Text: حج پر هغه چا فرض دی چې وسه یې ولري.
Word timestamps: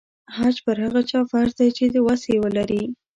حج 0.35 0.55
پر 0.65 0.77
هغه 0.85 1.01
چا 1.09 1.19
فرض 1.31 1.53
دی 1.59 1.69
چې 1.77 1.85
وسه 2.07 2.27
یې 2.33 2.39
ولري. 2.43 2.83